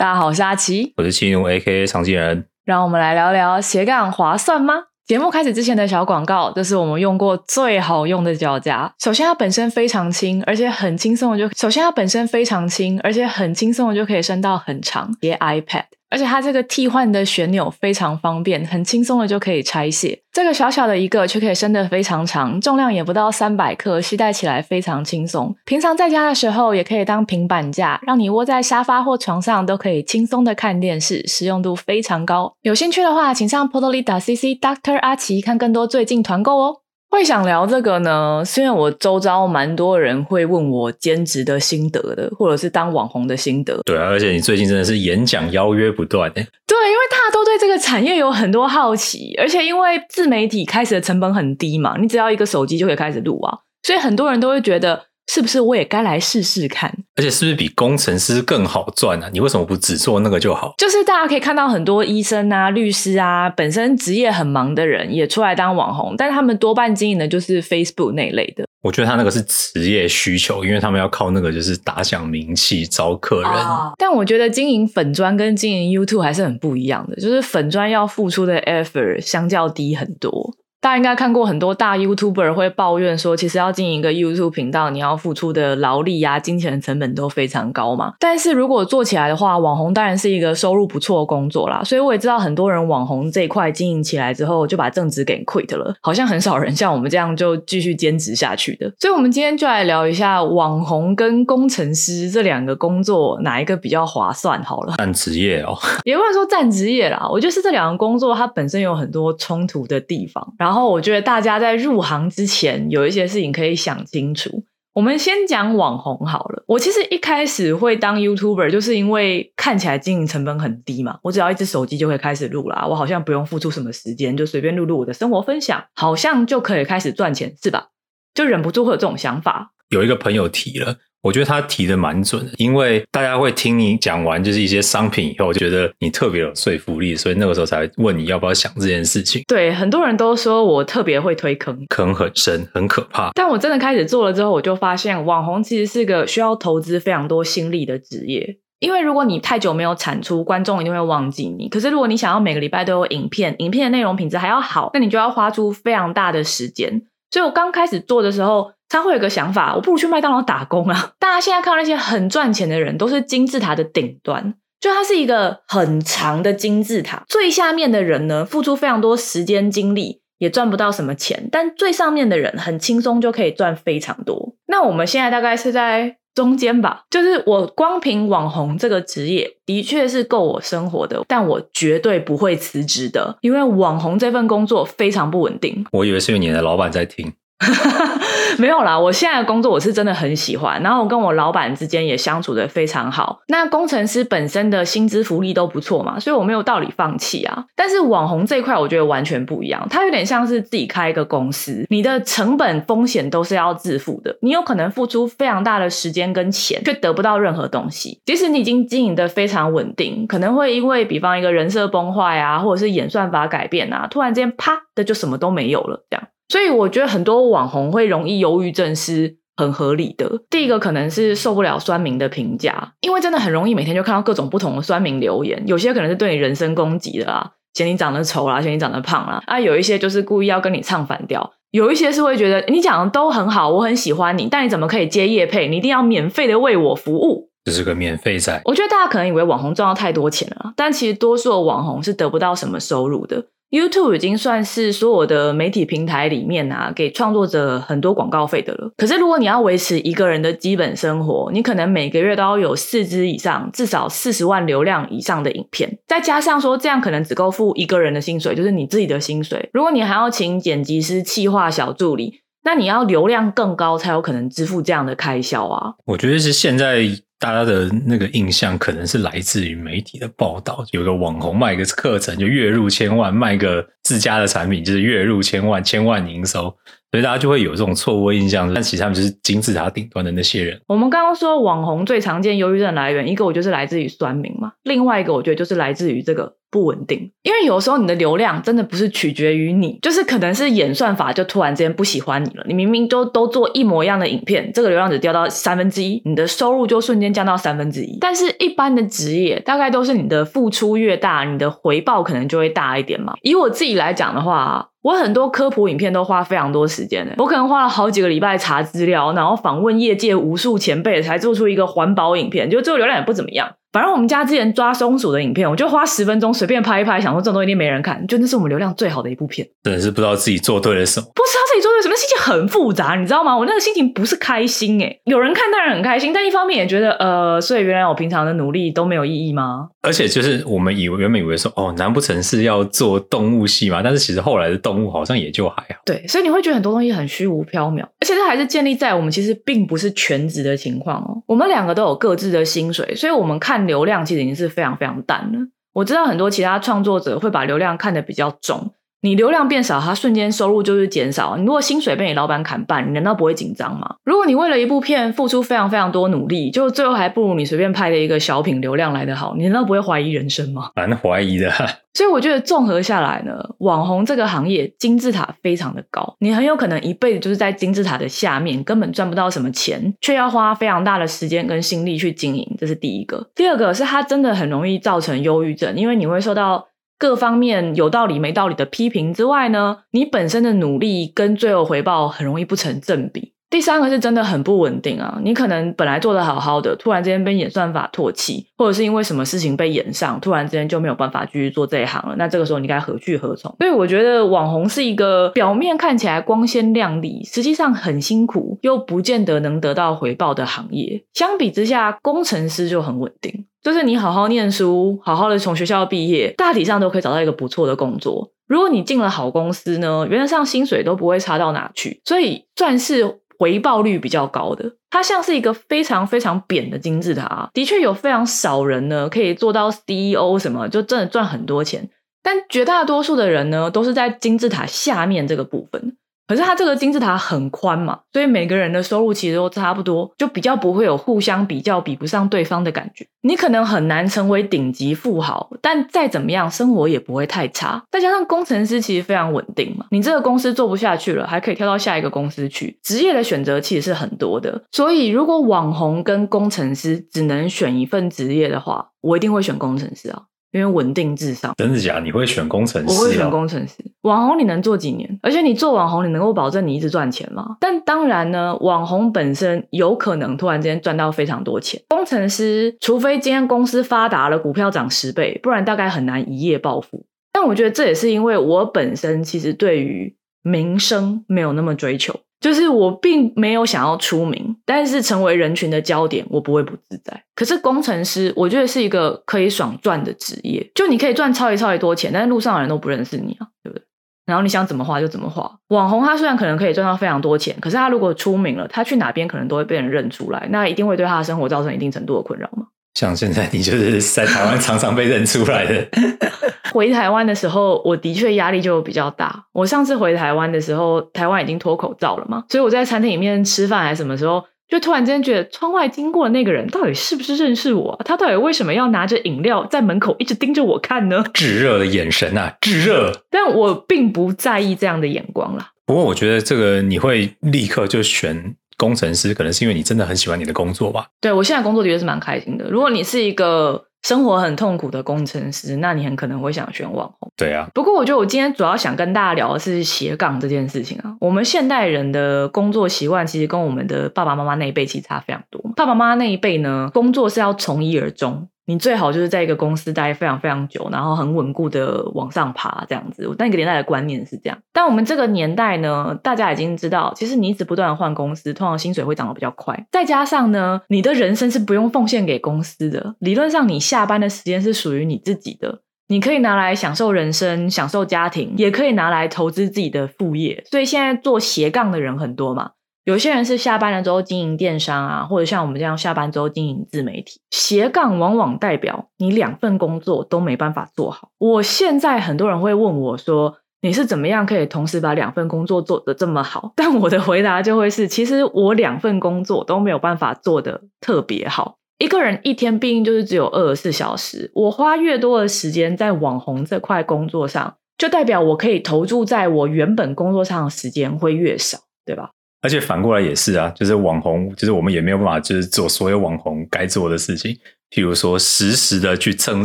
[0.00, 2.46] 大家好，我是阿奇，我是七奴 A.K.A 常进人。
[2.64, 4.84] 让我们来聊聊斜杠划算吗？
[5.06, 8.90] 节目开始之前的小广告，这是我们用过最好用的脚夹。
[8.98, 15.84] 首先，它本身非常轻，而且很轻松的就首先它本身非常轻，而且很轻松的就可以伸到很长，叠 iPad。
[16.10, 20.20] 而且它这个替换的旋钮非常方便，很轻松的就可以拆卸。
[20.32, 25.54] 这个小小的一个却可以伸得非常长，重量也不到三百克，携带起来非常轻松。
[25.64, 32.54] 平常在家的时候也可以当平板架，让你窝在沙发或床上都可以轻松的看电视，实用度非常高。
[32.62, 36.76] 有兴趣的话，请上 Podly 打 CC Doctor 阿奇看更多最近团购哦。
[37.10, 43.80] 会想聊这个呢，是因为我周遭蛮多人会问我兼职的心得的，或者是当网红的心得。
[43.84, 55.09] 对啊，而且你最近真的是演讲邀约不断对，因为大家都对这个产业有很多好奇，而且因为自媒体开始的成本很低嘛，你只要一个手机就可以开始录啊，所以很多人都会觉得。
[55.32, 56.92] 是不是我也该来试试看？
[57.14, 59.30] 而且是不是比工程师更好赚啊？
[59.32, 60.74] 你为什么不只做那个就好？
[60.76, 68.64] 就是大家可以看到很多医生啊、律师啊，本身职业很忙的人也出来当网红，但他们多半经营的就是 Facebook 那类的。
[68.82, 73.52] 我觉得他那个是职业需求，因为他们要靠那个就是打响名气、招客人。
[73.98, 80.56] 但我觉得经营粉砖跟经营 YouTube 还是很不一样的，就是粉砖要付出的 effort 相较低很多。
[80.80, 88.14] 大家应该看过很多大 YouTuber 会抱怨说，其实要经营一个 YouTube 频道，你要付出的劳力呀、金钱成本都非常高嘛。
[88.18, 91.84] 但是如果做起来的话，网红当然是一个收入不错的工作啦。
[91.84, 95.94] 所以我也知道很多人网红这一块经营起来之后，就把正职给 quit 了。
[96.00, 98.90] 好像很少人像我们这样就继续兼职下去的。
[98.98, 104.94] 所以，我们今天就来聊一下网红跟工程师这两个工作哪一个比较划算好了。
[104.96, 107.28] 占职业哦， 也不能说占职业啦。
[107.30, 110.69] 我觉得是这两个工作它本身有很多冲突的地方，然后。
[110.70, 114.62] 然后我觉得大家在入行之前有一些事情可以想清楚。
[114.92, 116.62] 我们先讲网红好了。
[116.68, 121.18] 我其实一开始会当 YouTuber，就是因为看起来经营成本很低嘛。
[121.24, 127.88] 我只要一只手机就可以开始录啦，我好像不用付出什么时间，就随便录录我的生活分享，好像就可以开始赚钱，是吧？
[128.32, 129.72] 就忍不住会有这种想法。
[129.88, 130.98] 有一个朋友提了。
[131.22, 139.42] 我觉得他提的蛮准的，因为大家会听你讲完就是一些商品以后，觉得你特别有说服力，所以那个时候才问你要不要想这件事情。
[139.46, 143.30] 对，很多人都说我特别会推坑，坑很深，很可怕。
[143.34, 148.58] 但我真的开始做了之后，我就发现网红其实是个需要投资非常多心力的职业。
[148.78, 151.68] 因为如果你太久没有产出，观众一定会忘记你。
[151.68, 157.02] 可是如果你想要每个礼拜都有影片，影片的内容品质还要好，那你就要花出非常大的时间。
[157.30, 158.72] 所以我刚开始做的时候。
[158.92, 161.12] 他会有个想法，我不如去麦当劳打工啊！
[161.20, 167.22] 大家现在看到那些很赚钱的人，都是金字塔的顶端，就它是一个很长的金字塔。
[167.28, 174.56] 最下面的人呢，付出非常多时间精力，也赚不到什么钱；但最上面的人很轻松就可以赚非常多。
[174.66, 185.84] 那我们现在大概是在中间吧，就是我光凭网红这个职业，的确是够我生活的，但我绝对不会辞职的，因为网红这份工作非常不稳定。
[185.92, 187.32] 我以为是你的老板在听。
[188.58, 193.40] 没有啦，我现在的工作我是真的很喜欢，然后我跟我老板之间也相处的非常好。
[193.48, 197.64] 那工程师本身的薪资福利都不错嘛，所以我没有道理放弃啊。
[197.76, 208.20] 但是网红这一块我觉得完全不一样，它有点像是自己开一个公司，你的成本风险都是要自负的，你有可能付出非常大的时间跟钱，却得不到任何东西。
[208.24, 216.26] 即使你已经经营的非常稳定，可能会因为比方一个人设崩坏啊，或者是演算法改变啊，突然之间啪的就什么都没有了，这样。
[216.50, 220.42] 所以我觉得很多网红会容易忧郁症是很合理的。
[220.50, 235.68] 第一个可能是受不了酸民的评价，因为真的很容易每天就看到各种不同的酸民留言，有些可能是对你人身攻击的啦，嫌你长得丑啦，嫌你长得胖啦，啊，有一些就是故意要跟你唱反调，有一些是会觉得你讲的都很好，我很喜欢你，但你怎么可以接叶配？
[235.68, 238.60] 你一定要免费的为我服务，这是个免费仔。
[238.64, 243.44] 我觉得大家可能以为网红赚到太多钱了，但其实多数的网红是得不到什么收入的。
[243.70, 248.90] YouTube 已经算是所有的媒体平台里面啊，给创作者很多广告费的了。
[248.96, 259.70] 可是如果你要维持一个人的基本生活，你可能每个月都要有四支以上，至少四十万流量以上的影片，再加上说这样可能只够付一个人的薪水，就是你自己的薪水。
[259.72, 265.94] 如果你还要请剪辑师、企划小助理，那你要流量更高才有可能支付这样的开销啊。
[266.06, 267.06] 我觉得是现在。
[267.40, 276.64] 大家的那个印象可能是来自于媒体的报道，有个网红卖个课程就月入千万，卖个自家的产品就是月入千万，千万营收，
[277.10, 278.72] 所以大家就会有这种错误印象。
[278.74, 280.78] 但其实他们就是金字塔顶端的那些人。
[280.86, 292.64] 我们刚刚说网红最常见忧郁症来源，一个我就是来自于酸民嘛，另外一个我觉得就是来自于这个不稳定，因为有时候你的流量真的不是取决于你，就是可能是演算法就突然之间不喜欢你了。
[292.66, 298.18] 你明明都都做一模一样的影片，这个流量只掉到三分之一，你的收入就瞬间降到三分之一。
[298.20, 303.34] 但是一般的职业大概都是你的付出越大，你的回报可能就会大一点嘛。
[303.42, 304.86] 以我自己来讲的话。
[305.02, 313.66] 我很多科普影片都花非常多时间的，我可能花了好几个礼拜查资料，然后访问业界无数前辈，才做出一个环保影片，就最后流量也不怎么样。
[313.92, 319.66] 反正我们家之前抓松鼠的影片，我就花十分钟随便拍一拍，想说这种东西一定没人看，就那是我们流量最好的一部片。
[319.82, 323.56] 真的是不知道自己做对了什么，不知道自己做对什么，心情很复杂，你知道吗？
[323.56, 329.88] 我那个心情不是开心诶，有人看当然很开心，但一方面也觉得呃，所以原来我平常的努力都没有意义吗？
[330.02, 334.00] 而且就是我们以为原本以为说哦，难不成是要做动物戏吗？
[334.02, 336.00] 但是其实后来的动物好像也就还好。
[336.04, 341.42] 对，所以你会觉得很多东西很虚无缥缈，而且这还是建立在我们其实并不是全职的情况哦。
[341.46, 345.58] 我们两个都有各自的薪水，所以我们看流量其实已经是非常非常淡了。
[345.92, 348.94] 我知道很多其他创作者会把流量看得比较重。
[349.22, 351.56] 你流量变少，它瞬间收入就是减少。
[351.56, 354.16] 你如果薪水被你老板砍半，你难道不会紧张吗？
[354.24, 360.90] 如果你为了一部片付出非常非常多努力，就最后还不如你随便拍的一个小品流量来得好，你难道不会怀疑人生吗？
[360.96, 361.70] 蛮怀疑的。
[362.12, 372.76] 所以我觉得综合下来呢，网红这个行业金字塔非常的高，你很有可能一辈子就是在金字塔的下面，根本赚不到什么钱，却要花非常大的时间跟心力去经营。
[372.78, 373.48] 这是第一个。
[373.54, 376.89] 第二个是它真的很容易造成忧郁症，因为你会受到。
[377.20, 383.52] 各方面有道理没道理的批评之外呢，你本身的努力跟最后回报很容易不成正比。
[383.70, 385.38] 第三个是真的很不稳定啊！
[385.44, 392.34] 你可能本来做的好好的，突然之间被演算法唾弃，或者是因为什么事情被演上，突然之间就没有办法继续做这一行了。
[392.36, 393.72] 那这个时候你该何去何从？
[393.78, 401.22] 所以我觉得网红是一个表面看起来光鲜亮丽，实际上很辛苦又不见得能得到回报的行业。
[401.32, 408.50] 相比之下，工程师就很稳定，就是你好好念书，好好的从学校毕业，大体上都可以找到一个不错的工作。
[408.66, 413.38] 如果你进了好公司呢，原则上薪水都不会差到哪去，所以算是。
[413.60, 417.68] 回报率比较高的，它像是一个非常非常扁的金字塔。
[417.74, 422.08] 的确有非常少人呢，可以做到 CEO 什么，就真的赚很多钱。
[422.42, 426.16] 但绝大多数的人呢，都是在金字塔下面这个部分。
[426.50, 433.24] 可是它这个金字塔很宽嘛，所以每个人的收入其实都差不多，就比较不会有互相比较比不上对方的感觉。
[433.42, 438.02] 你可能很难成为顶级富豪，但再怎么样，生活也不会太差。
[438.10, 442.98] 再加上工程师其实非常稳定嘛，你这个公司做不下去了，还可以跳到下一个公司去。
[443.00, 450.42] 职业的选择其实是很多的，所以如果网红跟工程师只能选一份职业的话，我一定会选工程师啊。
[450.72, 452.20] 因为稳定至上，真的假？
[452.20, 453.14] 你会选工程师？
[453.14, 453.94] 我会选工程师。
[454.22, 455.38] 网红你能做几年？
[455.42, 457.76] 而且你做网红，你能够保证你一直赚钱吗？
[457.80, 462.00] 但当然呢，网红本身有可能突然之间赚到非常多钱。
[462.08, 467.26] 工程师，除非今天公司发达了，股票涨十倍，不然大概很难一夜暴富。
[467.52, 472.38] 但我觉得这也是因为我本身其实对于名声没有那么追求。
[472.60, 477.42] 就是我并没有想要出名，但是成为人群的焦点，我不会不自在。
[477.54, 484.04] 可是工程师，我觉得是一个可以爽赚的职业，就你可以赚超级超级多钱，但是路上的人都不认识你啊，对不对？
[484.46, 485.70] 然后你想怎么花就怎么花。
[485.88, 492.88] 网红他虽然可能可以赚到非常多钱，可是他如果出名了，他去哪边可能都会被人认出来，那一定会对他的生活造成一定程度的困扰吗？
[493.14, 496.08] 像现在你就是在台湾常常被认出来的。
[496.92, 499.64] 回台湾的时候，我的确压力就比较大。
[499.72, 508.20] 我上次回台湾的时候，台湾已经脱口罩了嘛，所以我在餐厅里面吃饭还是什么时候，就突然间觉得窗外经过的那个人到底是不是认识我？
[508.24, 511.44] 他到底为什么要拿着饮料在门口一直盯着我看呢？
[511.54, 513.32] 炙热的眼神啊，炙热！
[513.50, 515.92] 但我并不在意这样的眼光啦。
[516.06, 518.74] 不过我觉得这个你会立刻就选。
[519.00, 521.26] 工程师可能是因为你真的很喜欢你的工作吧？
[521.40, 522.84] 对我现在工作的确是蛮开心的。
[522.90, 527.50] 如果你是一个生活很痛苦的工程师，那你很可能会想选网红。
[527.56, 527.88] 对啊。
[527.94, 531.34] 不过我觉得我今天主要想跟大家聊的是斜杠这件事情啊。
[531.40, 535.80] 我们现代人的工作习惯其实跟我们的爸爸妈妈那一辈其实差非常多。
[535.96, 538.68] 爸爸妈妈那一辈呢，工作是要从一而终。
[538.90, 543.48] 你最好就是在一个公司待非常非常久，然后很稳固的往上爬，这样子。
[543.56, 550.04] 那个年代的观念是这样，但我们这个年代呢，大家已经知道，其实你一直不断的换公司，通常薪水会涨得比较快。
[550.10, 560.82] 再加上呢，你的人生是不用奉献给公司的，理论上你下班的时间是属于你自己的，你可以拿来享受人生、享受家庭，也可以拿来投资自己的副业。
[560.90, 562.90] 所以现在做斜杠的人很多嘛。
[563.24, 567.60] 有些人是下班了之后经营电商啊，或者像我们这样下班之后经营自媒体。
[567.70, 571.50] 斜杠往往代表你两份工作都没办法做好。
[571.58, 581.96] 我现在很多人会问我说：“你是怎么样可以同时把两份工作做得这么好？” 但我的回答就会是：其实我两份工作都没有办法做得特别好。
[582.18, 592.50] 一个人一天毕竟就是只有二十四小时，我花越多的时间在网红这块工作上，就代表我可以投注在我原本工作上的时间会越少，对吧？
[592.82, 597.76] 而且反过来也是啊，就是网红，就是我们也没有办法，就是做所有网红该做的事情，
[598.10, 599.84] 譬如说实时的去蹭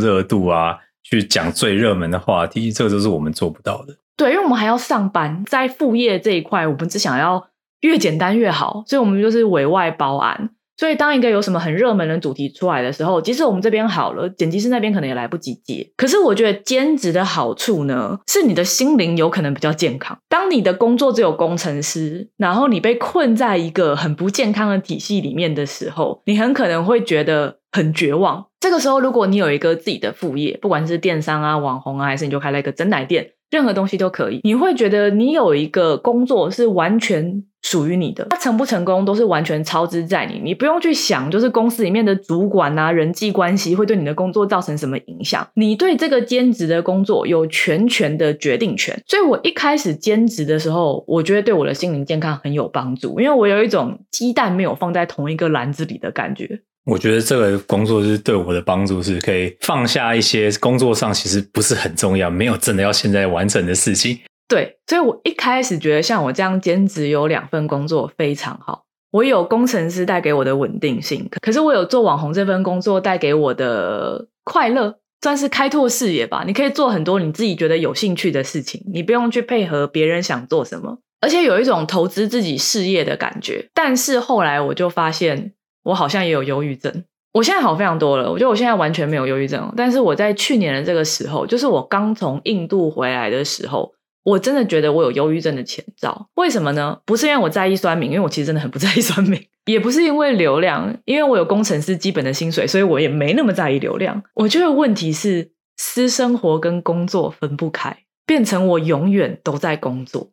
[0.00, 3.96] 热度啊，去讲最热门的话题，这个都是我们做不到的。
[4.16, 7.48] 对，因为我们还要上班，在副业这一块，我们只想要
[7.80, 10.50] 越简单越好，所以我们就是委外包案。
[10.76, 15.90] 所以，当一个有什么很热门的主题出来的时候，即使我们这边好了，剪辑师那边可能也来不及接。
[15.96, 20.18] 可是，我觉得兼职的好处呢，是你的心灵有可能比较健康。
[20.28, 28.46] 当你的工作只有工程师，然后你被困在一个很不健康的体系里面的时候，你很可能会觉得很绝望。
[28.60, 37.44] 这个时候，如果你有一个自己的副业，不管是电商啊、网红啊，还是你就开了一个真奶店，任何东西都可以，你会觉得你有一个工作是完全。
[37.62, 45.44] 属于你的，它成不成功都是完全操之在你，你不用去想，就是公司里面的主管啊、人际关系会对你的工作造成什么影响。
[45.54, 48.96] 你对这个兼职的工作有全权的决定权。
[49.08, 56.60] 所以我一开始兼职的时候，我觉得对我的心灵健康很有帮助，因为我有一种鸡蛋没有放在同一个篮子里的感觉。
[56.86, 64.20] 我觉得这个工作是对我的帮助，是可以放下一些工作上其实不是很重要、没有真的要现在完成的事情。
[64.48, 68.84] 对，所以我一开始觉得像我这样兼职有两份工作非常好。
[69.10, 76.44] 我有工程师带给我的稳定性，可是我有做网红这份工作带给我的快乐，算是开拓视野吧。
[76.46, 83.68] 你可以做很多你自己觉得有兴趣的事情，你不用去配合别人想做什么，而且有一种投资自己事业的感觉。
[83.74, 85.52] 但是后来我就发现，
[85.86, 87.04] 我好像也有忧郁症。
[87.32, 89.72] 我现在好非常多了，我觉得我现在完全没有忧郁症。
[89.76, 93.92] 但是我在去年的这个时候，就是我刚从印度回来的时候。
[94.26, 96.98] 我真的觉得我有忧郁症的前兆，为什么呢？
[97.04, 104.20] 不是因为我在意酸民，因为我其实真的很不在意酸民，也不是因为流量，因为我有工程师基本的薪水，所以我也没那么在意流量。
[104.34, 110.30] 我觉得问题是私生活跟工作分不开，变成我永远都在工作。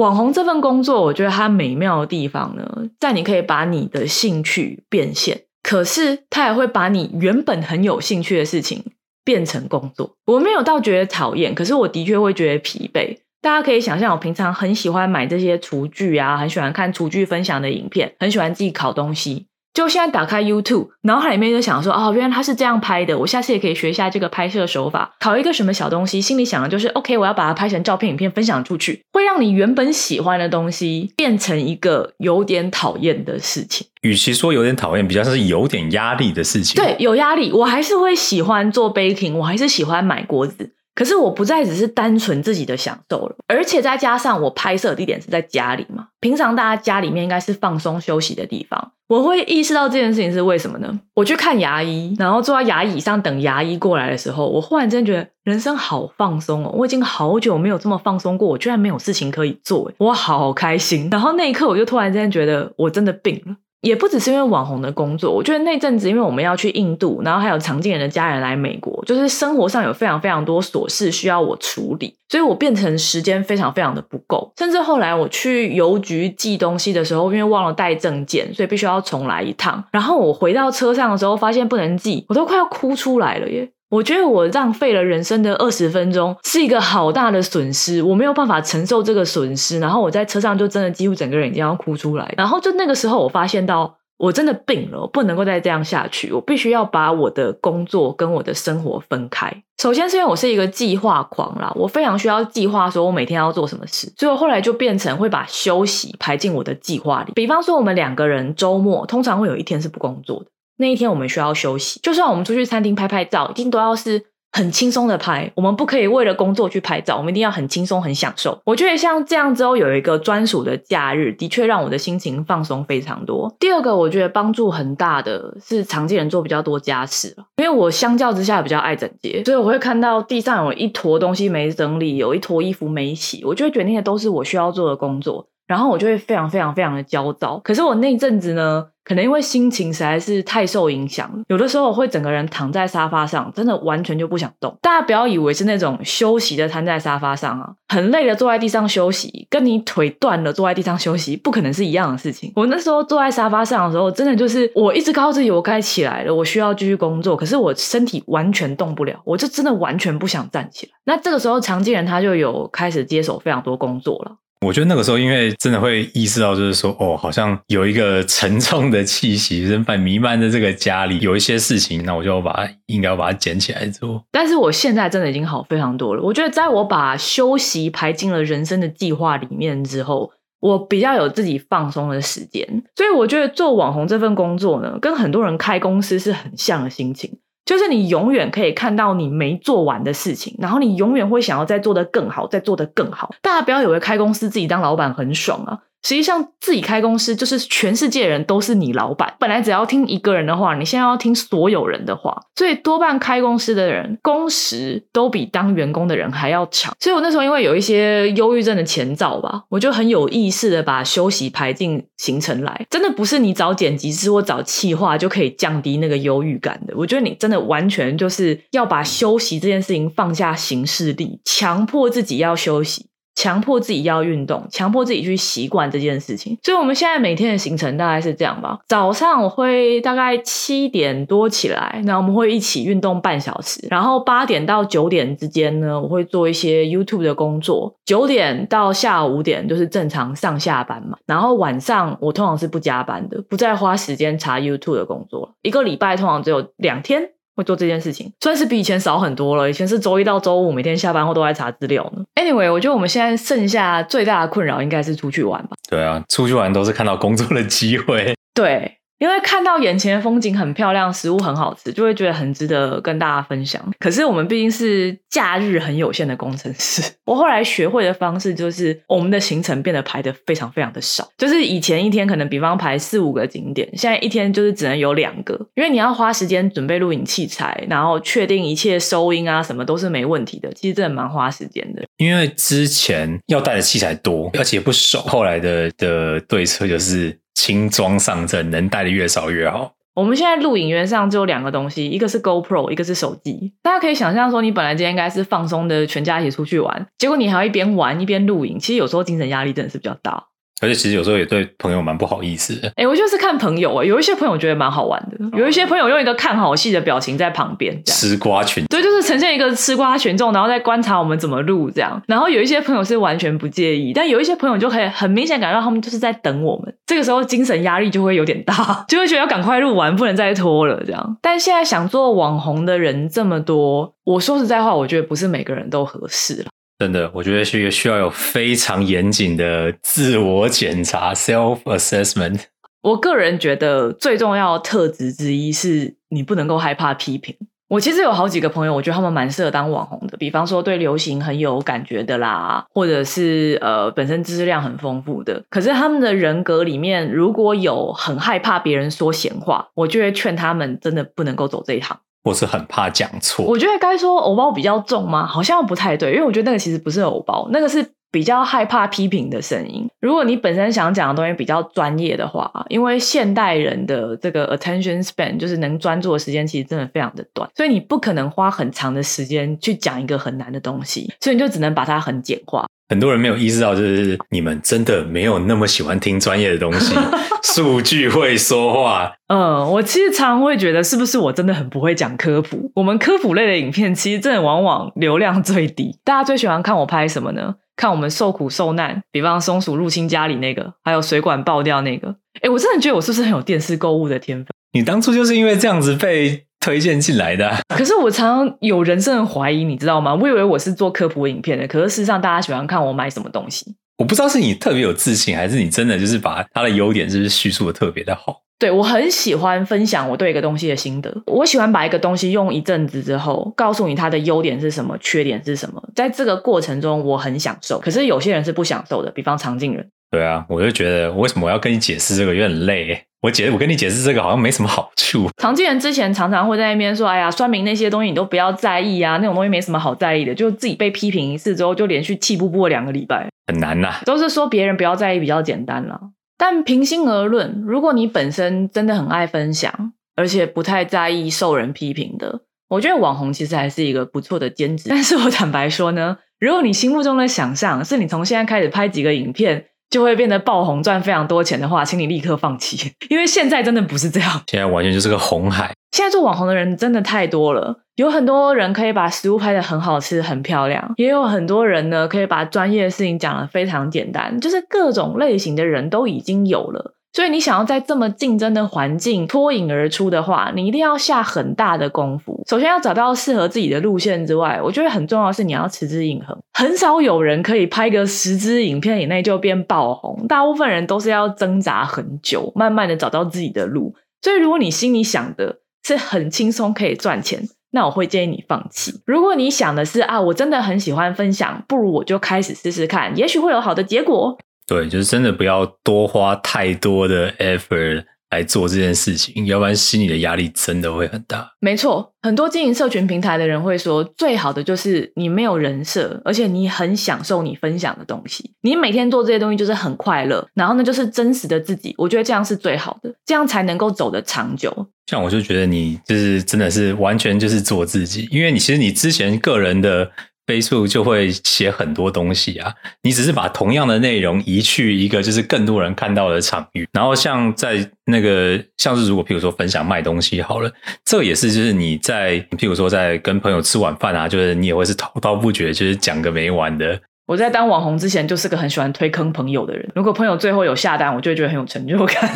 [0.00, 2.66] 网红这份工作，我觉得它美妙的地方呢，
[2.98, 8.82] 在你可以把你的兴趣变现，可是它也会把你原本很有兴趣的事情
[9.22, 10.16] 变成工作。
[10.24, 13.18] 我没有到觉得讨厌，可是我的确会觉得疲惫。
[13.42, 19.48] 大家可以想象，我平常很喜欢买这些厨具啊，很喜欢看厨具分享的影片，很喜欢自己烤东西。
[19.72, 33.86] 就现在打开 YouTube，脑海里面就想说，哦，原来他是这样拍的，我下次也可以学一下这个拍摄手法，考一个什么小东西，心里想的就是，OK，我要把它拍成照片、影片分享出去，会让你原本喜欢的东西变成一个有点讨厌的事情。
[34.02, 36.82] 与其说有点讨厌，比较是有点压力的事情。
[36.82, 40.72] 对，有压力，我还是会喜欢做 baking，我还是喜欢买锅子。
[40.94, 51.00] 可是我不再只是单纯自己的享受了，而且再加上我拍摄地点是在家里嘛，平常大家家里面应该是放松休息的地方，我会意识到这件事情是为什么呢？
[51.14, 61.08] 我去看牙医，然后坐在牙椅上等牙医过来的时候，我忽然间觉得人生好放松哦，我已经好久没有这么放松过，我居然没有事情可以做，我好开心。
[61.10, 63.56] 然后那一刻我就突然间觉得我真的病了。
[63.82, 74.52] 也不只是因为网红的工作，我觉得那阵子因为我们要去印度，然后还有常静人的家人来美国，就是生活上有非常非常多琐事需要我处理，所以我变成时间非常非常的不够。
[74.58, 79.82] 甚至后来我去邮局寄东西的时候，因为忘了带证件，所以必须要重来一趟。
[79.90, 83.70] 然后我回到车上的时候，发现不能寄，我都快要哭出来了耶。
[83.90, 88.00] 我觉得我浪费了人生的二十分钟，是一个好大的损失。
[88.00, 92.32] 我没有办法承受这个损失，然后我在车上就真的几乎整个人已经要哭出来。
[92.36, 99.52] 然后就那个时候，我发现到我真的病了，我不能够再这样下去，我必须要把我的工作跟我的生活分开。
[99.82, 107.32] 首先是因为我是一个计划狂啦，我非常需要计划，说我每天要做什么事，所以我后来就变成会把休息排进我的计划里。
[107.34, 110.46] 比方说，我们两个人周末通常会有一天是不工作的。
[110.80, 115.52] 那一天我们需要休息，就算我们出去餐厅拍拍照，一定都要是很轻松的拍。
[115.54, 118.58] 我们不可以为了工作去拍照，我们一定要很轻松、很享受。
[118.64, 123.54] 我觉得像这样之后有一个专属的假日，的确让我的心情放松非常多。
[123.60, 135.46] 第二个，我觉得帮助很大的是常见人做比较多家事，因为我相较之下比较爱整洁，所以我会看到地上有一坨东西没整理，有一坨衣服没洗，我就会觉得那些都是我需要做的工作。
[135.70, 137.60] 然后我就会非常非常非常的焦躁。
[137.62, 144.76] 可是我那阵子呢，可能因为心情实在是太受影响了，有的时候我会整个人躺在沙发上，真的完全就不想动。
[144.82, 152.52] 大家不要以为是那种休息的瘫在沙发上啊，很累的坐在地上休息，跟你腿断了坐在地上休息，不可能是一样的事情。
[152.56, 160.92] 我那时候坐在沙发上的时候，真的就是我一直告诉自己我该起来了，我需要继续工作，可是我身体完全动不了，我就真的完全不想站起来。
[161.04, 164.36] 那这个时候常见人他就有开始接手非常多工作了。
[164.66, 174.22] 我觉得那个时候，因为真的会意识到，就是说，哦，好像有一个沉重的气息人在弥漫在这个家里，有一些事情，那我就要把它应该要把它捡起来做。
[174.30, 176.22] 但是我现在真的已经好非常多了。
[176.22, 182.84] 我觉得，在我把休息排进了人生的计划里面之后，我比较有自己放松的时间。
[182.94, 187.38] 所以我觉得做网红这份工作呢，跟很多人开公司是很像的心情。
[187.70, 193.30] 就是你永远可以看到你没做完的事情，然后你永远会想要再做得更好，再做得更好。
[193.40, 195.78] 大家不要以为开公司自己当老板很爽啊。
[196.02, 199.34] 实际上，自己开公司就是全世界人都是你老板。
[199.38, 202.40] 本来只要听一个人的话，你现在要听所有人的话。
[202.56, 206.94] 所以多半开公司的人工时都比当员工的人还要长。
[206.98, 212.86] 所以我那时候因为有一些忧郁症的前兆吧，我就很有意识的把休息排进行程来。
[212.90, 216.94] 真的不是你找剪辑师或找企划就可以降低那个忧郁感的。
[216.96, 223.06] 我觉得你真的完全就是要把休息这件事情放下行事力，强迫自己要休息。
[223.34, 226.58] 强迫自己要运动，强迫自己去习惯这件事情。
[226.62, 233.86] 所以，我们现在每天的行程大概是这样吧：早上我会大概七点多起来，那我们会一起运动半小时。
[233.90, 237.94] 然后八点到九点之间呢，我会做一些 YouTube 的工作。
[238.04, 241.16] 九点到下午五点就是正常上下班嘛。
[241.26, 245.54] 然后晚上我通常是不加班的，不再花时间查 YouTube 的工作。
[245.62, 247.30] 一个礼拜通常只有两天。
[247.60, 249.68] 会做这件事情，算是比以前少很多了。
[249.68, 252.24] 以前是周一到周五每天下班后都在查资料呢。
[252.34, 255.76] Anyway，我觉得我们现在剩下最大的困扰应该是出去玩吧。
[255.88, 258.34] 对啊，出去玩都是看到工作的机会。
[258.54, 258.99] 对。
[259.20, 263.80] 因为看到眼前的风景很漂亮，食物很好吃，就会觉得很值得跟大家分享。
[263.98, 271.28] 可是我们毕竟是假日很有限的工程师， 我后来学会的方式就是，我们的行程变得排的非常非常的少。
[271.36, 280.72] 就是以前一天可能比方排四五个景点，现在一天就是只能有两个，因为你要花时间准备录影器材，然后确定一切收音啊什么都是没问题的。
[280.72, 282.02] 其实真的蛮花时间的。
[282.16, 287.38] 因为之前要带的器材多，而且不熟，后来的的对策就是。
[287.54, 289.92] 轻装上阵，能带的越少越好。
[290.14, 293.72] 我们现在录影员上只有两个东西，一个是 GoPro，一个是手机。
[293.80, 300.46] 大家可以想象说，你本来今天应该是放松的，全家一起出去玩，结果你还要一边玩一边录影，其实有时候精神压力真的是比较大。
[300.80, 302.90] 而且其实有时候也对朋友蛮不好意思的。
[302.96, 312.20] 哎，我就是看朋友哎，有一些朋友觉得蛮好玩的，有一些朋友用一个看好戏的表情在旁边吃瓜群，对，就是呈现一个吃瓜群众，然后在观察我们怎么录这样。
[312.26, 316.94] 然后有一些朋友是完全不介意，但有一些朋友就可以很明显感到他们就是在等我们。
[317.06, 321.36] 这个时候精神压力就会有点大， 就会觉得要赶快录完，不能再拖了这样。
[321.42, 326.69] 但现在想做网红的人这么多，我说实在话，我觉得不是每个人都合适了。
[327.00, 332.64] 真的，我觉得是一个需要有非常严谨的自我检查 （self assessment）。
[333.00, 337.56] 我个人觉得最重要的特质之一是你不能够害怕批评。
[337.88, 345.64] 我其实有好几个朋友，我觉得他们蛮适合当网红的，比方说对流行很有感觉的啦，或者是呃本身知识量很丰富的。
[345.70, 352.20] 可是他们的人格里面如果有很害怕别人说闲话，我就会劝他们真的不能够走这一行。
[352.42, 355.46] 或是很怕讲错，我觉得该说偶包比较重吗？
[355.46, 360.08] 好像不太对，因为我觉得那个其实不是偶包，那个是比较害怕批评的声音。
[360.20, 372.86] 如果你本身想讲的东西比较专业的话，因为现代人的这个 attention span 就是能专注的时间其实真的非常的短，所以你不可能花很长的时间去讲一个很难的东西，所以你就只能把它很简化。
[373.10, 377.12] 很多人没有意识到，就是你们真的没有那么喜欢听专业的东西，
[377.74, 379.32] 数据会说话。
[379.48, 382.92] 嗯，我其实常常会觉得，是不是我真的很不会讲科普？
[382.94, 386.16] 我们科普类的影片，其实真的往往流量最低。
[386.22, 387.74] 大家最喜欢看我拍什么呢？
[387.96, 392.36] 看我们受苦受难，比方松鼠入侵家里那个，还有水管爆掉那个。
[392.62, 394.68] 哎，我真的觉得我是不是很有电视购物的天分？
[394.92, 396.66] 你当初就是因为这样子被。
[396.80, 400.34] 推荐进来的， 可是我常常有人生的怀疑，你知道吗？
[400.34, 403.94] 我以为我是做科普影片的，可是事实上大家喜欢看我买什么东西。
[404.18, 408.62] 我不知道是你特别有自信，还是你真的就是把它的优点就是叙述的特别的好。
[408.78, 416.02] 对我很喜欢分享我对一个东西的心得，我喜欢把一个东西用一阵子之后，告诉你它的优点是什么，缺点是什么。
[416.14, 417.98] 在这个过程中，我很享受。
[417.98, 420.08] 可是有些人是不享受的，比方常进人。
[420.30, 423.22] 对啊，我就觉得为什么我要跟你解释这个有点累。
[423.42, 425.48] 我解我跟你解释这个好像没什么好处。
[425.56, 434.20] 常见人之前常常会在那边说：“哎呀，酸民那些东西你都不要在意啊，那种东西没什么好在意的。”就自己被批评一次之后，就连续气不不两个礼拜，很难呐。
[434.26, 436.20] 都是说别人不要在意比较简单了。
[436.58, 445.08] 但平心而论，如果你本身真的很爱分享，而且不太在意受人批评的，我觉得网红其实还是一个不错的兼职。
[445.10, 449.86] 但是我坦白说呢，如果你心目中的想象是你从现在开始拍几个影片。
[450.10, 454.62] 就会变得爆红，赚非常多钱的话，请你立刻放弃， 因为现在真的不是这样。
[454.66, 455.92] 现在完全就是个红海。
[456.12, 467.14] 现在做网红的人真的太多了，有很多人可以把食物拍的很好吃、很漂亮，也有很多人呢可以把专业的事情讲的非常简单，就是各种类型的人都已经有了。
[467.32, 472.62] 所以你想要在这么竞争的环境脱颖而出的话，你一定要下很大的功夫。
[472.68, 476.58] 首先要找到适合自己的路线之外，我觉得很重要的是你要持之以恒。
[476.72, 484.14] 很少有人可以拍个十支影片以内就变爆红，大部分人都是要挣扎很久，慢慢的找到自己的路。
[484.42, 487.62] 所以如果你心里想的是很轻松可以赚钱，
[487.92, 489.20] 那我会建议你放弃。
[489.24, 494.58] 如果你想的是啊，我真的很喜欢分享，不如我就开始试试看，也许会有好的结果。
[494.90, 501.70] 对，就是真的不要多花太多的 effort 来做这件事情，要不然心里的压力真的会很大。
[501.78, 512.12] 没错，很多经营社群平台的人会说，最好的就是你没有人设，而且你很享受你分享的东西，你每天做这些东西就是很快乐，然后呢就是真实的自己。
[512.18, 515.06] 我觉得这样是最好的，这样才能够走得长久。
[515.28, 520.32] 像我就觉得你就是真的是完全就是做自己，因为你其实你之前个人的。
[520.70, 530.92] Facebook 就会写很多东西啊，你只是把同样的内容移去一个就是更多人看到的场域，然后像在那个像是如果譬如说分享卖东西好了，
[531.24, 537.20] 这也是就是你在譬如说在跟朋友吃晚饭啊，就是你也会是滔滔不绝，就是讲个没完的。
[537.50, 542.36] 我在当网红之前就是个很喜欢推坑朋友的人，如果朋友最后有下单，我就会觉得很有成就感。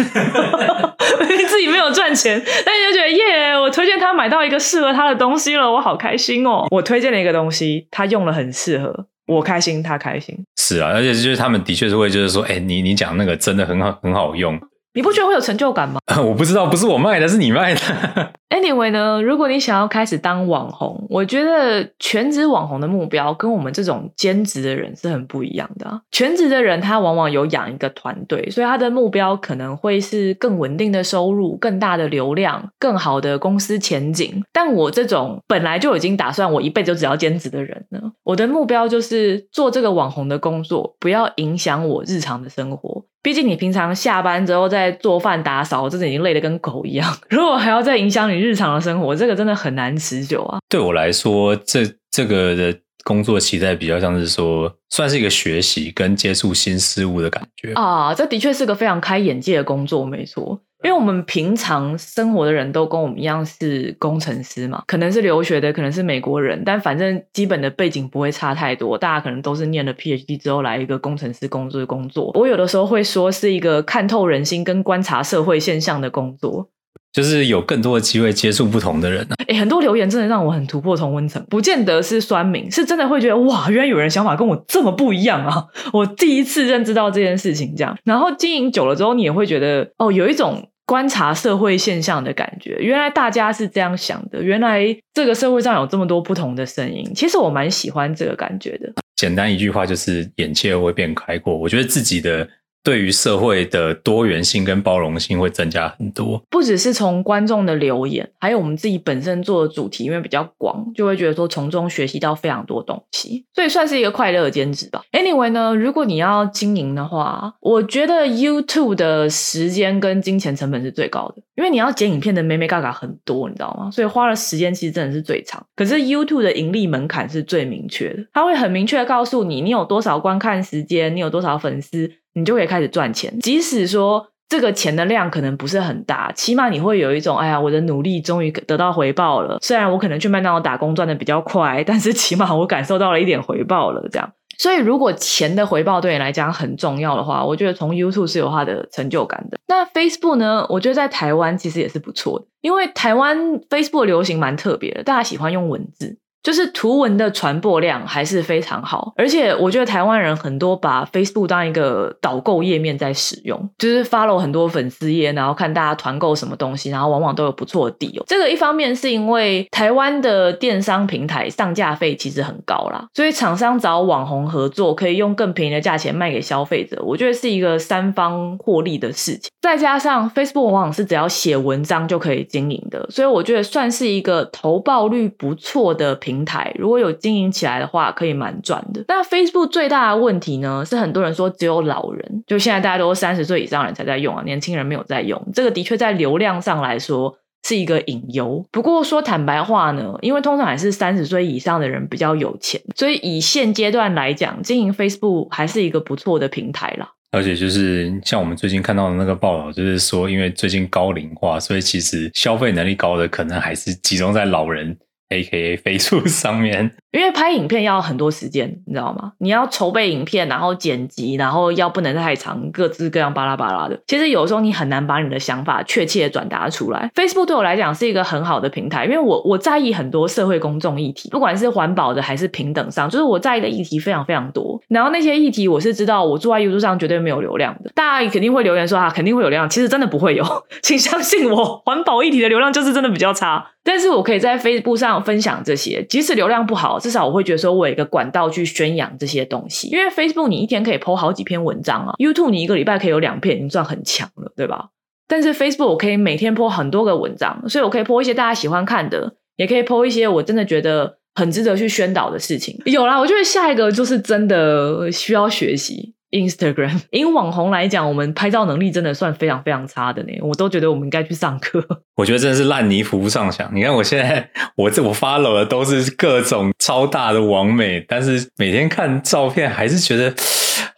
[1.48, 6.68] 自己没有赚钱，但你就觉得耶，我推荐他买到一个适合他的东西了，我好开心哦！
[6.70, 10.38] 我推荐了一个东西，他用了很适合，我开心，他开心。
[10.56, 14.56] 是啊，而且就是他们的确是会就是说，哎，你你讲那个真的很好，很好用。
[14.94, 16.00] 你不觉得会有成就感吗？
[16.22, 17.80] 我不知道，不是我卖的，是你卖的。
[18.54, 26.02] Anyway 呢，如果你想要开始当网红，我觉得全职网红的目标跟我们这种兼职的人是很不一样的。
[26.12, 34.44] 全职的人他往往有养一个团队，所以他的目标可能会是更稳定的收入、更大的流量、更好的公司前景。
[34.52, 43.03] 但我这种本来就已经打算我一辈子只要兼职的人呢，我的目标就是做这个网红的工作，不要影响我日常的生活。
[43.24, 47.16] 毕竟你平常下班之后在做饭打扫，真的已经累得跟狗一样。
[47.30, 50.58] 如果还要再影响你日常的生活，这个真的很难持久啊。
[50.68, 58.12] 对我来说，这这个的工作期待比较像是说，算是一个学习跟接触新事物的感觉啊。
[58.12, 60.60] 这的确是个非常开眼界的工作，没错。
[60.84, 68.98] 因为我们平常生活的人都跟我们一样是工程师嘛，可能是留学的，可能是美国人，但反正基本的背景不会差太多。
[68.98, 72.30] 大家可能都是念了 PhD 之后来一个工程师工作的工作。
[72.34, 76.68] 我有的时候会说是一个看透人心跟观察社会现象的工作，
[77.14, 79.34] 就是有更多的机会接触不同的人啊。
[79.48, 85.64] 哎，很多留言真的让我很突破同温层，不见得是酸民，是真的会觉得哇，原来有人想法跟我这么不一样啊！
[85.94, 87.96] 我第一次认知到这件事情，这样。
[88.04, 90.68] 然后经营久了之后，你也会觉得哦，有一种。
[90.86, 98.92] 观察社会现象的感觉，原来大家是这样想的，原来这个社会上有这么多不同的声音，其实我蛮喜欢这个感觉的。
[99.16, 101.56] 简单一句话就是，眼界会变开阔。
[101.56, 102.48] 我觉得自己的。
[102.84, 115.02] 对于社会的多元性跟包容性会增加很多，不只是从观众的留言，还有我们自己本身做的主题，因为比较广，就会觉得说从中学习到非常多东西，所以算是一个快乐的兼职吧。
[115.12, 123.90] Anyway 呢，如果你要经营的话，我觉得 YouTube 的时间跟金钱成本是最高的，因为你要剪影片的美美嘎嘎很多，你知道吗？
[123.90, 125.64] 所以花的时间其实真的是最长。
[125.74, 132.10] 可是 YouTube 的盈利门槛是最明确的，它会很明确的告诉你，你有多少观看时间，你有多少粉丝。
[132.34, 139.58] 你就可以开始赚钱，即使说这个钱的量可能不是很大，起码你会有一种，哎呀，我的努力终于得到回报了。
[139.62, 144.06] 虽然我可能去麦当劳打工赚的比较快，但是起码我感受到了一点回报了。
[144.10, 149.58] 这样，所以如果钱的回报对你来讲很重要的话，我觉得从 YouTube 是有它的成就感的。
[149.66, 150.66] 那 Facebook 呢？
[150.68, 156.18] 我觉得在台湾其实也是不错的，因为台湾 Facebook 流行蛮特别的，大家喜欢用文字。
[156.44, 168.24] 就是图文的传播量还是非常好，而且我觉得台湾人很多把 Facebook 当一个导购页面在使用，就是 follow 很多粉丝页，然后看大家团购什么东西，然后往往都有不错的地哦。
[168.28, 179.50] 这个一方面是因为台湾的电商平台上架费其实很高啦，所以厂商找网红合作，可以用更便宜的价钱卖给消费者，我觉得是一个三方获利的事情。
[179.64, 186.44] 再加上 Facebook 往往是只要写文章就可以经营的，所以我觉得算是一个投报率不错的平。
[186.44, 189.02] 台如果有经营起来的话，可以蛮赚的。
[189.08, 195.42] 但 Facebook 最大的问题呢，是很多人说只有老人，就现在大家都三十岁以上人才在用啊，年轻人没有在用。
[195.54, 198.62] 这个的确在流量上来说是一个隐忧。
[198.70, 207.12] 不过说坦白话呢，因为通常还是三十岁以上的人比较有钱，所以以现阶段来讲，经营 Facebook 还是一个不错的平台啦。
[207.34, 214.96] 而且就是像我们最近看到的那个报道，就是说，因为最近高龄化，所以其实消费能力高的可能还是集中在老人。
[215.30, 219.32] A K A 飞速上面，因为拍影片要很多时间，你知道吗？
[219.38, 223.98] 你要筹备影片，然后剪辑，然后要不能太长，各自各样巴拉巴拉的。
[224.06, 227.10] 其实有时候你很难把你的想法确切的转达出来。
[227.14, 234.80] Facebook 对我来讲是一个很好的平台，因为我我在意很多社会公众议题，不管是环保的还是平等上，就是我在意的议题非常非常多。
[234.88, 237.90] 然后那些议题我是知道，我坐在 YouTube 上绝对没有流量的。
[237.94, 240.44] 大家肯定会留言说啊，肯定会有流量，其实真的不会有，
[240.82, 243.70] 请相信我，环保议题的流量就是真的比较差。
[243.86, 249.88] 但是我可以在 Facebook 上分享这些，即使流量不好，至少我会觉得说我有一个管道去宣扬这些东西。
[249.88, 254.88] 因为 Facebook 你一天可以 po 好几篇文章啊，YouTube 你一个礼拜可以有两篇，已经算很强了，对吧？
[255.26, 262.80] 但是 Facebook 我可以每天 po 很多个文章，所以我可以 po 一些大家喜欢看的，也可以 po 一些我真的觉得很值得去宣导的事情。
[262.84, 266.13] 有啦，我觉得下一个就是真的需要学习。
[266.34, 270.32] Instagram， 因网红来讲，我们拍照能力真的算非常非常差的呢。
[270.42, 271.82] 我都觉得我们应该去上课。
[272.16, 273.70] 我觉得真的是烂泥扶不上墙。
[273.72, 280.34] 你看我现在，我这我 follow 的都是各种超大的网美，但是每天看照片还是觉得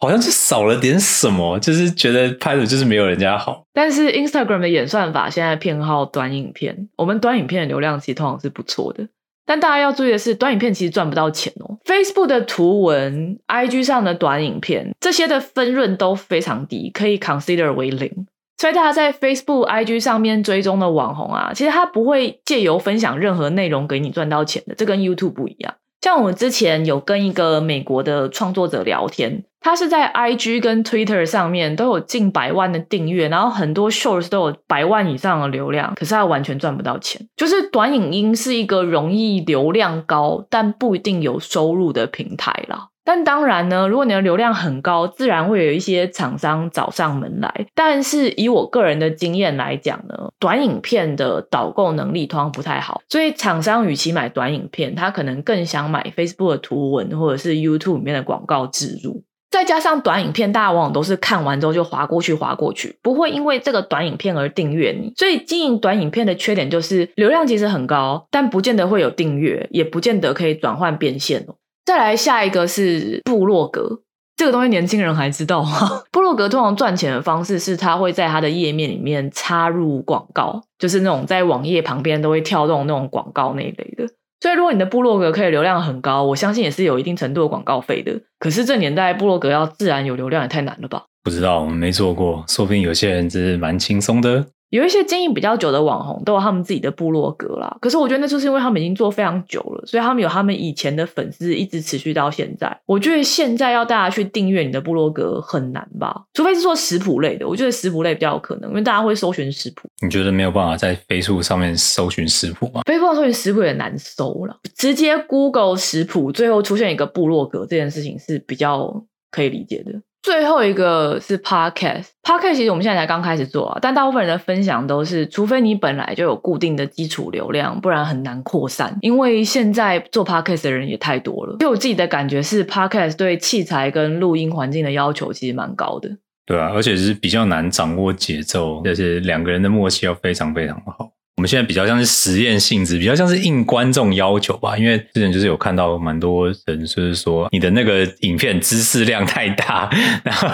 [0.01, 3.64] 好像就少了点什么，就是觉得拍的就是没有人家好。
[3.72, 9.07] 但是 Instagram 的演算法现在偏好短影片，我们短影片的流量其实通常是不错的。
[9.46, 11.78] 但大家要注意的是，短影片其实赚不到钱哦。
[11.85, 18.26] Facebook 的图文、IG 上的短影片，这些的分润都非常低，可以 consider 为零。
[18.59, 25.74] 所以大家在 Facebook、IG 上面追踪的网红啊，其实他不会借由分享任何内容给你赚到钱的，这跟 YouTube 不一样。
[26.07, 29.42] 像我之前有跟一个美国的创作者聊天。
[29.61, 37.27] 他是在 IG 跟 Twitter 上面都有近百万的订阅，然后很多 Shorts 都有百万以上的流量，可是他完全赚不到钱。
[37.37, 42.90] 就是短影音是一个容易流量高，但不一定有收入的平台啦。
[43.07, 47.66] 但当然呢，如果你的流量很高，自然会有一些厂商找上门来。
[47.73, 59.23] 但是以我个人的经验来讲呢，短影片的导购能力通常不太好，所以厂商与其买短影片，他可能更想买 Facebook 的图文或者是 YouTube 里面的广告植入。
[59.49, 65.12] 再加上短影片，大家往往都是看完之后就划过去，划过去，不会因为这个短影片而订阅你。
[65.16, 71.55] 所以经营短影片的缺点就是流量其实很高，但不见得会有订阅，也不见得可以转换变现哦。
[71.87, 74.01] 再来下一个是部落格，
[74.37, 76.03] 这个东西年轻人还知道吗？
[76.12, 84.07] 部落格通常赚钱的方式是，他会在他的页面里面插入广告，就是那种在网页旁边都会跳动那种广告那一类的。
[84.40, 88.12] 所以，如果你的部落格可以流量很高，我相信也是有一定程度的广告费的。
[88.38, 91.05] 可是这年代部落格要自然有流量也太难了吧？
[91.22, 94.44] 不知道，我们没做过，说不定有些人只是蛮轻松的。
[94.70, 102.76] 有一些经营比较久的网红都有他们自己的部落格啦，可是我觉得那就是因为他们已经做非常久了，所以他们有他们以前的粉丝一直持续到现在。
[102.85, 109.88] 我觉得现在要大家去订阅你的部落格很难吧，除非是做食谱类的，我觉得食谱类比较有可能，因为大家会搜寻食谱。
[110.02, 112.83] 你觉得没有办法在飞速上面搜寻食谱吗？
[112.87, 119.92] 飞速搜寻食谱也难搜了，直接 Google 食谱，最后出现一个部落格这件事情是比较可以理解的。
[120.26, 128.98] 最后一个是 podcast，podcast 其实我们现在才刚开始做啊，但大部分人的分享都是，除非你本来就有固定的基础流量，不然很难扩散。
[129.02, 131.56] 因为现在做 podcast 的人也太多了。
[131.60, 136.10] 就我自己的感觉是，podcast 对器材跟录音环境的要求其实蛮高的。
[136.44, 141.12] 对啊，而且是比较难掌握节奏，而且两个人的默契要非常非常的好。
[141.37, 144.77] 我们现在比较像是实验性质，比较像是应观众要求吧。
[144.79, 149.90] 因为之前就是有看到蛮多人就是说，你的那个影片知识量太大，
[150.25, 150.49] 然后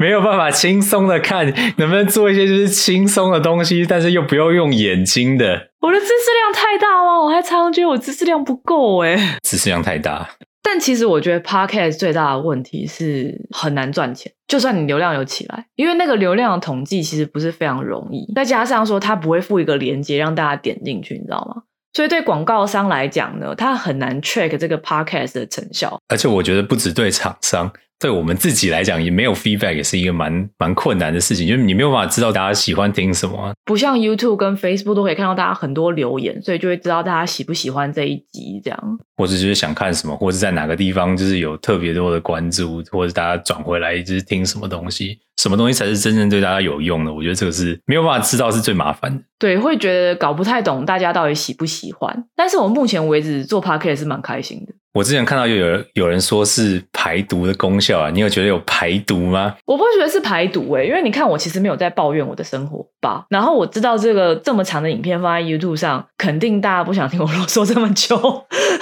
[0.00, 1.46] 没有办法轻松的看，
[1.78, 5.68] 能不能做一些就是轻松的东西，但是又不要用眼睛的。
[5.80, 7.20] 我的知识量太大吗？
[7.22, 9.38] 我还常常觉得我知识量不够哎。
[9.44, 10.30] 知识量太大。
[10.70, 21.62] 但其实我觉得 podcast 最大的问题是很难赚钱，就算你流量有起来，因为那个流量的统计其实不是非常容易，再加上说它不会附一个链接让大家点进去，你知道吗？
[21.94, 25.98] 所以对广告商来讲呢，他很难 track 这个 podcast 的成效。
[26.08, 27.72] 而且我觉得不止对厂商。
[28.00, 33.52] 对我们自己来讲，也没有 feedback，也是一个蛮蛮困难的事情，就是你没有办法知道大家喜欢听什么。
[33.64, 38.98] 不像 YouTube 跟 Facebook 都可以看到大家很多留言，所以就会知道大家喜不喜欢这一集这样。
[39.16, 47.12] 或者就是想看什么，或者在哪个地方就是有特别多的关注，或者大家转回来就是听什么东西，什么东西才是真正对大家有用的？
[47.12, 49.22] 我觉得这个是没有办法知道，是最麻烦的。
[49.38, 52.24] 对，会觉得搞不太懂大家到底喜不喜欢。
[52.36, 54.74] 但是我目前为止做 Podcast 是蛮开心的。
[54.94, 59.54] 我之前看到有人有人说是排毒的功效啊，你有觉得有排毒吗？
[59.64, 63.24] 我不觉得是排毒诶，因为你看我其实没有在抱怨我的生活吧。
[63.28, 68.16] 然后我知道这个这么长的影片放在 YouTube 上，肯定大家不想听我 啰嗦这么久，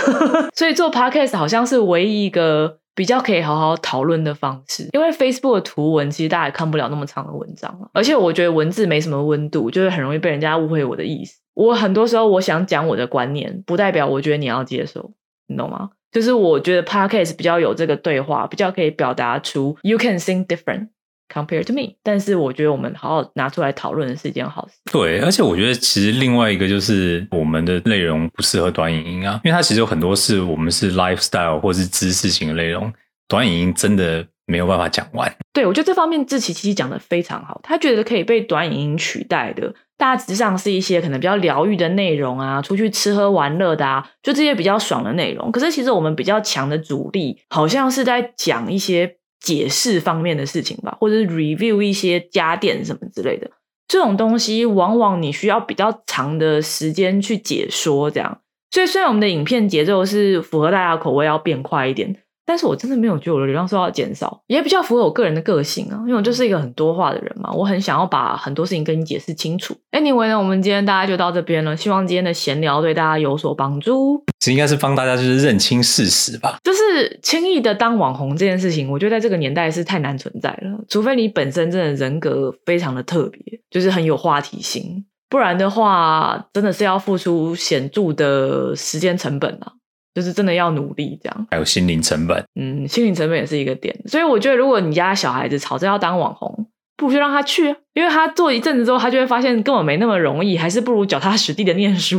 [0.56, 4.88] 所以做 Podcast 好像是唯一一个比较可以好好讨论的方式。
[4.92, 11.38] 因为 Facebook 的图文其实大家也看不了那么长的文章了，而且我觉得文字没什么温度，就是很容易被人家误会我的意思。
[11.54, 15.12] 我很多时候我想讲我的观念，不代表我觉得你要接受，
[15.46, 15.90] 你懂吗？
[16.10, 20.88] 就是我觉得 Podcast 比较有这个对话，比较可以表达出 You can think different
[21.32, 21.94] compared to me。
[22.02, 24.74] 但是我觉得我们好好拿出来讨论的是一件好事。
[24.92, 32.92] 对，而且我觉得其实另外一个就是我们的内容不适合短影音啊，因为它其实有很多是我们是 lifestyle 或是知识型的内容，
[33.28, 35.32] 短影音真的没有办法讲完。
[35.52, 39.74] 对，我觉得这方面志奇其实讲的非常好，他觉得可以被短影音取代的。
[39.98, 45.50] 大致上是一些可能比较疗愈的内容啊，出去吃喝玩乐的啊，就这些比较爽的内容。
[45.50, 53.50] 可是其实我们比较强的主力，好像是在讲一些解释方面的事情吧，或者是 review 一些家电什么之类的。
[53.88, 58.40] 这种东西往往你需要比较长的时间去解说，这样。
[58.72, 62.16] 所以虽然我们的影片节奏是符合大家口味，要变快一点。
[62.46, 69.76] 但是我真的没有觉得我的流量受到减少，也比较符合我个人的个性啊，因为我就是一个很多话的人嘛，我很想要把很多事情跟你解释清楚。
[69.90, 74.24] Anyway 呢，我们今天大家就到这边了，希望今天的闲聊对大家有所帮助。
[74.38, 89.72] 这应该是帮大家就是认清事实吧，就是轻易的当网红这件事情，我觉得在这个年代是太难存在了，除非你本身真的人格非常的特别，就是很有话题性，不然的话真的是要付出显著的时间成本啊。
[90.16, 93.94] 就是真的要努力，这样还有心灵成本，嗯，心灵成本也是一个点。
[94.06, 102.18] 所以我觉得，如果你家小孩子吵着要当网红，不如就让他去，因为他做一阵子之后，他就会发现根本没那么容易，还是不如脚踏实地的念书，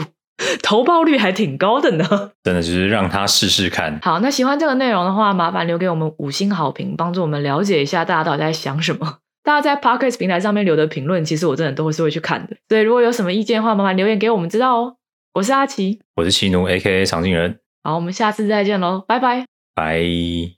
[0.62, 2.06] 投报率还挺高的呢。
[2.46, 4.00] 真的就是让他试试看。
[4.04, 9.18] 好，那喜欢这个内容的话，麻烦留给我们五星好评，帮助我们了解一下大家到底在想什么。
[9.44, 12.56] 大家在 Podcast 平台上面留的评论，其实我真的都会是会去看的。
[12.70, 14.98] 所以如果有什么意见的话，麻烦留言给我们知道哦。
[15.34, 17.60] 我是阿奇，我是奇奴，A K A 长进人。
[17.88, 20.58] 好，我们下次再见喽，拜拜，拜。